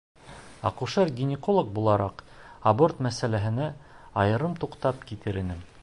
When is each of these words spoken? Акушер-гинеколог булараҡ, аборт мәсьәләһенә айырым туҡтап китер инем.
Акушер-гинеколог 0.69 1.69
булараҡ, 1.75 2.23
аборт 2.73 3.05
мәсьәләһенә 3.09 3.69
айырым 4.25 4.61
туҡтап 4.65 5.07
китер 5.13 5.41
инем. 5.45 5.63